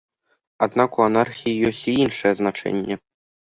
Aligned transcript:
Аднак 0.65 0.91
у 1.01 1.03
анархіі 1.09 1.61
ёсць 1.71 1.83
і 1.93 1.95
іншае 2.07 2.35
значэнне. 2.43 3.01